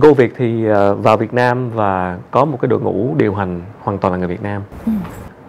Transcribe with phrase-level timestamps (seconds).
[0.00, 3.60] Go Việt thì ờ, vào Việt Nam và có một cái đội ngũ điều hành
[3.80, 4.62] hoàn toàn là người Việt Nam.
[4.86, 4.92] Ừ.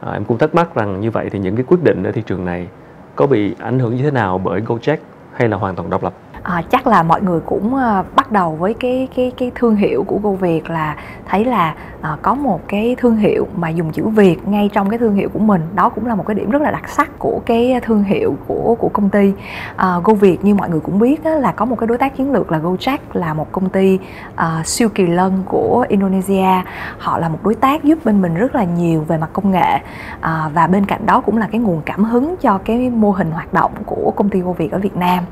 [0.00, 2.22] À, em cũng thắc mắc rằng như vậy thì những cái quyết định ở thị
[2.26, 2.68] trường này
[3.16, 4.96] có bị ảnh hưởng như thế nào bởi Gojek
[5.32, 6.12] hay là hoàn toàn độc lập?
[6.42, 10.04] À, chắc là mọi người cũng à, bắt đầu với cái cái cái thương hiệu
[10.06, 10.96] của Go Việt là
[11.28, 14.98] thấy là à, có một cái thương hiệu mà dùng chữ Việt ngay trong cái
[14.98, 15.62] thương hiệu của mình.
[15.74, 18.76] Đó cũng là một cái điểm rất là đặc sắc của cái thương hiệu của
[18.78, 19.32] của công ty.
[19.76, 22.16] À, Go Việt như mọi người cũng biết á, là có một cái đối tác
[22.16, 23.98] chiến lược là Gojek là một công ty
[24.34, 26.62] à, siêu kỳ lân của Indonesia.
[26.98, 29.78] Họ là một đối tác giúp bên mình rất là nhiều về mặt công nghệ.
[30.20, 33.30] À, và bên cạnh đó cũng là cái nguồn cảm hứng cho cái mô hình
[33.30, 35.24] hoạt động của công ty Go Việt ở Việt Nam.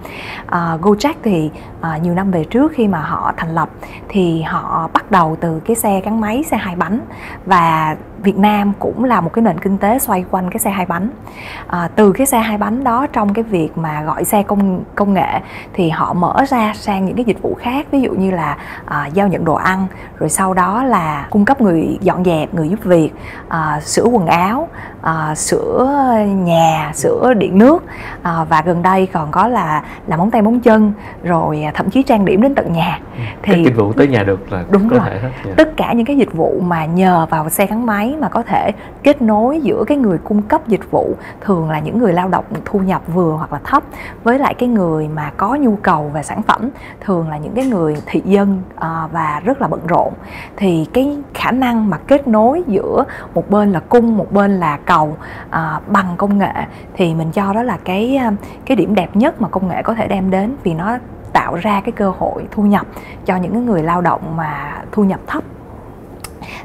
[0.46, 3.68] À, Jack thì à, nhiều năm về trước khi mà họ thành lập
[4.08, 7.00] thì họ bắt đầu từ cái xe gắn máy xe hai bánh.
[7.46, 10.86] Và Việt Nam cũng là một cái nền kinh tế xoay quanh cái xe hai
[10.86, 11.10] bánh
[11.66, 15.14] à, từ cái xe hai bánh đó trong cái việc mà gọi xe công công
[15.14, 15.40] nghệ
[15.72, 19.06] thì họ mở ra sang những cái dịch vụ khác ví dụ như là à,
[19.06, 19.86] giao nhận đồ ăn
[20.18, 23.10] rồi sau đó là cung cấp người dọn dẹp người giúp việc
[23.48, 24.68] à, sửa quần áo
[25.02, 25.88] à, sửa
[26.26, 27.84] nhà sửa điện nước
[28.22, 32.02] à, và gần đây còn có là làm móng tay móng chân rồi thậm chí
[32.02, 33.00] trang điểm đến tận nhà
[33.42, 35.06] thì các dịch vụ tới nhà được là đúng có rồi.
[35.10, 35.30] thể hết.
[35.44, 35.56] Yeah.
[35.56, 38.72] tất cả những cái dịch vụ mà nhờ vào xe gắn máy mà có thể
[39.02, 42.44] kết nối giữa cái người cung cấp dịch vụ, thường là những người lao động
[42.64, 43.82] thu nhập vừa hoặc là thấp,
[44.24, 46.68] với lại cái người mà có nhu cầu về sản phẩm,
[47.00, 50.12] thường là những cái người thị dân ờ, và rất là bận rộn.
[50.56, 54.78] Thì cái khả năng mà kết nối giữa một bên là cung, một bên là
[54.84, 55.16] cầu
[55.50, 56.52] ờ, bằng công nghệ
[56.94, 58.30] thì mình cho đó là cái ờ,
[58.64, 60.98] cái điểm đẹp nhất mà công nghệ có thể đem đến vì nó
[61.32, 62.86] tạo ra cái cơ hội thu nhập
[63.26, 65.44] cho những người lao động mà thu nhập thấp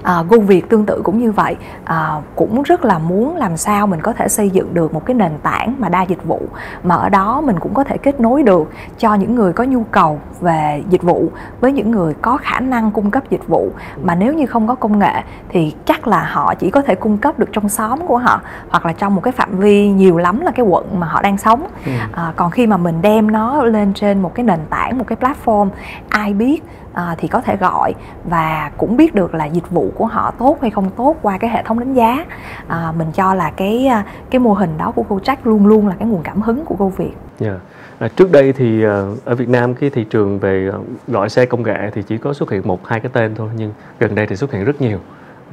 [0.03, 1.55] à, Go Việt tương tự cũng như vậy.
[1.85, 5.15] À, cũng rất là muốn làm sao mình có thể xây dựng được một cái
[5.15, 6.41] nền tảng mà đa dịch vụ
[6.83, 9.83] mà ở đó mình cũng có thể kết nối được cho những người có nhu
[9.83, 11.31] cầu về dịch vụ
[11.61, 13.71] với những người có khả năng cung cấp dịch vụ.
[14.03, 17.17] Mà nếu như không có công nghệ thì chắc là họ chỉ có thể cung
[17.17, 20.41] cấp được trong xóm của họ hoặc là trong một cái phạm vi nhiều lắm
[20.41, 21.67] là cái quận mà họ đang sống.
[21.85, 21.91] Ừ.
[22.11, 25.17] à, còn khi mà mình đem nó lên trên một cái nền tảng một cái
[25.21, 25.69] platform
[26.09, 26.63] ai biết
[26.93, 27.93] à, thì có thể gọi
[28.23, 31.49] và cũng biết được là dịch vụ của họ tốt hay không tốt qua cái
[31.49, 32.25] hệ thống đánh giá.
[32.67, 35.95] À, mình cho là cái à, cái mô hình đó của Gojek luôn luôn là
[35.99, 37.13] cái nguồn cảm hứng của cô Việt.
[37.39, 37.57] Yeah.
[37.99, 40.77] À, trước đây thì à, ở Việt Nam cái thị trường về à,
[41.07, 43.73] loại xe công nghệ thì chỉ có xuất hiện một hai cái tên thôi nhưng
[43.99, 44.99] gần đây thì xuất hiện rất nhiều.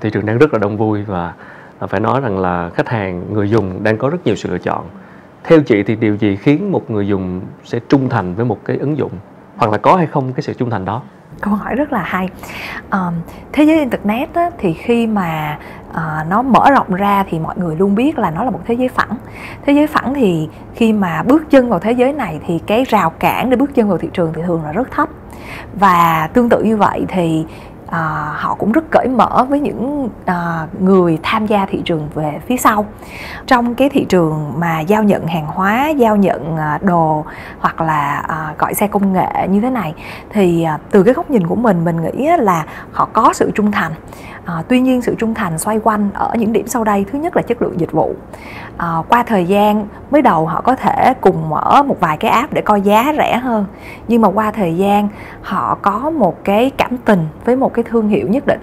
[0.00, 1.32] Thị trường đang rất là đông vui và
[1.88, 4.84] phải nói rằng là khách hàng người dùng đang có rất nhiều sự lựa chọn.
[5.44, 8.76] Theo chị thì điều gì khiến một người dùng sẽ trung thành với một cái
[8.76, 9.12] ứng dụng?
[9.56, 11.02] Hoặc là có hay không cái sự trung thành đó?
[11.40, 12.28] Câu hỏi rất là hay.
[12.92, 13.14] Um,
[13.52, 15.58] thế giới internet á, thì khi mà
[15.90, 18.74] uh, nó mở rộng ra thì mọi người luôn biết là nó là một thế
[18.74, 19.16] giới phẳng.
[19.66, 23.10] Thế giới phẳng thì khi mà bước chân vào thế giới này thì cái rào
[23.10, 25.08] cản để bước chân vào thị trường thì thường là rất thấp.
[25.74, 27.46] Và tương tự như vậy thì
[27.90, 32.40] à, họ cũng rất cởi mở với những à, người tham gia thị trường về
[32.46, 32.86] phía sau.
[33.46, 37.24] Trong cái thị trường mà giao nhận hàng hóa giao nhận à, đồ
[37.58, 39.94] hoặc là à, gọi xe công nghệ như thế này
[40.30, 43.72] thì à, từ cái góc nhìn của mình mình nghĩ là họ có sự trung
[43.72, 43.92] thành
[44.44, 47.04] à, tuy nhiên sự trung thành xoay quanh ở những điểm sau đây.
[47.12, 48.14] Thứ nhất là chất lượng dịch vụ.
[48.76, 52.52] À, qua thời gian mới đầu họ có thể cùng mở một vài cái app
[52.52, 53.66] để coi giá rẻ hơn.
[54.08, 55.08] Nhưng mà qua thời gian
[55.42, 58.60] họ có một cái cảm tình với một cái thương hiệu nhất định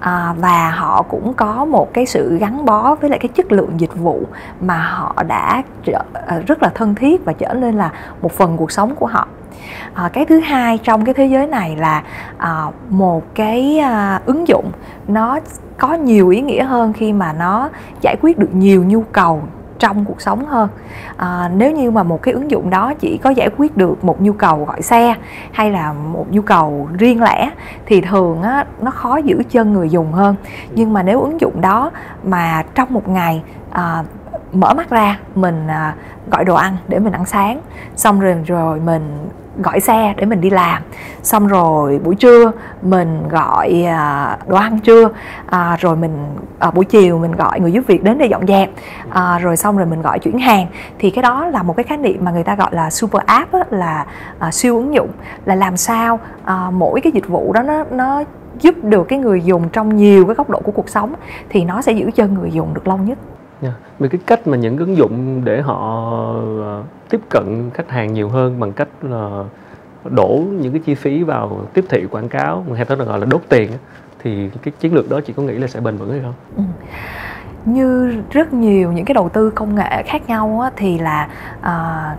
[0.00, 3.80] à, và họ cũng có một cái sự gắn bó với lại cái chất lượng
[3.80, 4.22] dịch vụ
[4.60, 7.90] mà họ đã trở, à, rất là thân thiết và trở nên là
[8.22, 9.28] một phần cuộc sống của họ.
[9.94, 12.02] À, cái thứ hai trong cái thế giới này là
[12.38, 14.72] à, một cái à, ứng dụng
[15.08, 15.38] nó
[15.78, 17.68] có nhiều ý nghĩa hơn khi mà nó
[18.00, 19.42] giải quyết được nhiều nhu cầu
[19.80, 20.68] trong cuộc sống hơn.
[21.16, 24.22] À, nếu như mà một cái ứng dụng đó chỉ có giải quyết được một
[24.22, 25.14] nhu cầu gọi xe
[25.52, 27.50] hay là một nhu cầu riêng lẻ
[27.86, 30.34] thì thường á, nó khó giữ chân người dùng hơn.
[30.74, 31.90] Nhưng mà nếu ứng dụng đó
[32.24, 34.04] mà trong một ngày à,
[34.52, 35.94] mở mắt ra mình à,
[36.30, 37.60] gọi đồ ăn để mình ăn sáng.
[37.96, 40.82] Xong rồi rồi mình gọi xe để mình đi làm.
[41.22, 42.52] Xong rồi buổi trưa
[42.82, 45.08] mình gọi à, đồ ăn trưa.
[45.46, 46.26] À, rồi mình
[46.58, 48.70] à, buổi chiều mình gọi người giúp việc đến để dọn dẹp.
[49.10, 50.66] À, rồi xong rồi mình gọi chuyển hàng.
[50.98, 53.52] Thì cái đó là một cái khái niệm mà người ta gọi là super app
[53.52, 54.06] á, là
[54.38, 55.10] à, siêu ứng dụng
[55.44, 58.22] là làm sao à, mỗi cái dịch vụ đó nó nó
[58.60, 61.14] giúp được cái người dùng trong nhiều cái góc độ của cuộc sống
[61.48, 63.18] thì nó sẽ giữ chân người dùng được lâu nhất.
[63.62, 63.74] Yeah.
[63.98, 66.02] Về cái cách mà những ứng dụng để họ
[66.62, 69.44] ờ, tiếp cận khách hàng nhiều hơn bằng cách là
[70.04, 73.40] đổ những cái chi phí vào tiếp thị quảng cáo hay tôi gọi là đốt
[73.48, 73.70] tiền
[74.18, 76.34] thì cái chiến lược đó chị có nghĩ là sẽ bền vững hay không?
[76.56, 76.62] Ừ.
[77.64, 81.28] Như rất nhiều những cái đầu tư công nghệ khác nhau á, thì là
[81.60, 82.18] uh,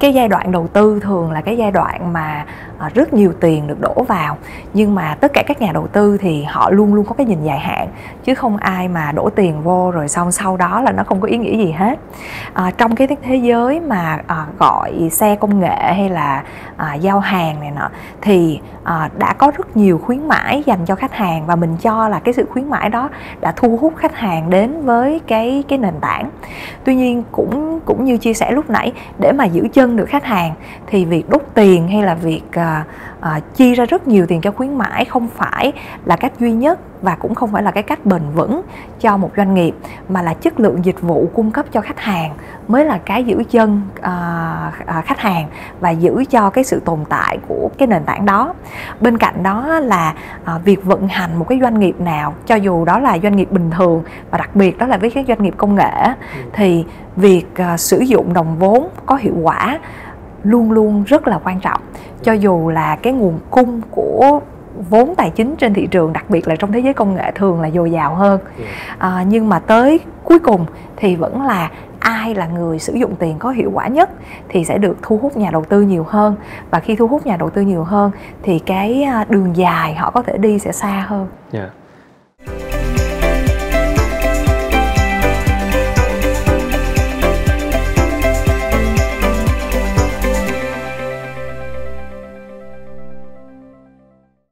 [0.00, 2.44] cái giai đoạn đầu tư thường là cái giai đoạn mà
[2.78, 4.36] ờ, rất nhiều tiền được đổ vào.
[4.74, 7.44] Nhưng mà tất cả các nhà đầu tư thì họ luôn luôn có cái nhìn
[7.44, 7.88] dài hạn
[8.24, 11.28] chứ không ai mà đổ tiền vô rồi xong sau đó là nó không có
[11.28, 11.98] ý nghĩa gì hết.
[12.52, 16.42] À, trong cái thế giới mà à, gọi xe công nghệ hay là
[16.76, 20.94] à, giao hàng này nọ thì à, đã có rất nhiều khuyến mãi dành cho
[20.94, 23.08] khách hàng và mình cho là cái sự khuyến mãi đó
[23.40, 26.30] đã thu hút khách hàng đến với cái cái nền tảng.
[26.84, 30.24] Tuy nhiên cũng cũng như chia sẻ lúc nãy để mà giữ chân được khách
[30.24, 30.54] hàng
[30.86, 32.82] thì việc đút tiền hay là việc ờ,
[33.24, 35.72] à, chi ra rất nhiều tiền cho khuyến mãi không phải
[36.04, 38.62] là cách duy nhất và cũng không phải là cái cách bền vững
[39.00, 39.74] cho một doanh nghiệp
[40.08, 42.34] mà là chất lượng dịch vụ cung cấp cho khách hàng
[42.68, 44.12] mới là cái giữ chân à,
[44.86, 45.46] à, khách hàng
[45.80, 48.54] và giữ cho cái sự tồn tại của cái nền tảng đó
[49.00, 52.84] bên cạnh đó là à, việc vận hành một cái doanh nghiệp nào cho dù
[52.84, 55.54] đó là doanh nghiệp bình thường và đặc biệt đó là với các doanh nghiệp
[55.56, 56.40] công nghệ ừ.
[56.52, 56.84] thì
[57.16, 59.78] việc à, sử dụng đồng vốn có hiệu quả
[60.42, 61.80] luôn luôn rất là quan trọng
[62.24, 64.40] cho dù là cái nguồn cung của
[64.90, 67.60] vốn tài chính trên thị trường đặc biệt là trong thế giới công nghệ thường
[67.60, 68.40] là dồi dào hơn
[68.98, 70.66] à, nhưng mà tới cuối cùng
[70.96, 74.10] thì vẫn là ai là người sử dụng tiền có hiệu quả nhất
[74.48, 76.36] thì sẽ được thu hút nhà đầu tư nhiều hơn
[76.70, 78.10] và khi thu hút nhà đầu tư nhiều hơn
[78.42, 81.64] thì cái à, đường dài họ có thể đi sẽ xa hơn yeah.
[81.64, 81.83] Dạ.